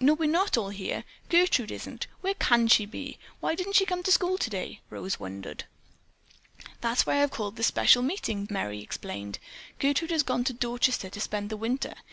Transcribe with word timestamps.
"No, 0.00 0.14
we're 0.14 0.28
not 0.28 0.56
all 0.58 0.70
here. 0.70 1.04
Gertrude 1.28 1.70
isn't. 1.70 2.08
Where 2.22 2.34
can 2.34 2.66
she 2.66 2.86
be? 2.86 3.20
Why 3.38 3.54
didn't 3.54 3.74
she 3.76 3.86
come 3.86 4.02
to 4.02 4.10
school 4.10 4.36
today?" 4.36 4.80
Rose 4.90 5.20
wondered. 5.20 5.62
"That's 6.80 7.06
why 7.06 7.12
I 7.14 7.18
have 7.18 7.30
called 7.30 7.54
this 7.54 7.68
special 7.68 8.02
meeting," 8.02 8.48
Merry 8.50 8.80
explained. 8.80 9.38
"Gertrude 9.78 10.10
has 10.10 10.24
gone 10.24 10.42
to 10.42 10.52
Dorchester 10.52 11.08
to 11.10 11.20
spend 11.20 11.50
the 11.50 11.56
winter. 11.56 11.94